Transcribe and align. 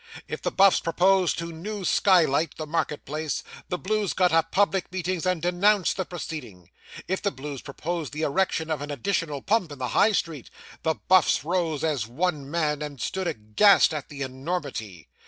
If 0.27 0.41
the 0.41 0.49
Buffs 0.49 0.79
proposed 0.79 1.37
to 1.37 1.51
new 1.51 1.85
skylight 1.85 2.55
the 2.57 2.65
market 2.65 3.05
place, 3.05 3.43
the 3.69 3.77
Blues 3.77 4.13
got 4.13 4.33
up 4.33 4.51
public 4.51 4.91
meetings, 4.91 5.27
and 5.27 5.39
denounced 5.43 5.95
the 5.95 6.05
proceeding; 6.05 6.71
if 7.07 7.21
the 7.21 7.29
Blues 7.29 7.61
proposed 7.61 8.11
the 8.11 8.23
erection 8.23 8.71
of 8.71 8.81
an 8.81 8.89
additional 8.89 9.43
pump 9.43 9.71
in 9.71 9.77
the 9.77 9.89
High 9.89 10.13
Street, 10.13 10.49
the 10.81 10.95
Buffs 10.95 11.43
rose 11.45 11.83
as 11.83 12.07
one 12.07 12.49
man 12.49 12.81
and 12.81 12.99
stood 12.99 13.27
aghast 13.27 13.93
at 13.93 14.09
the 14.09 14.23
enormity. 14.23 15.07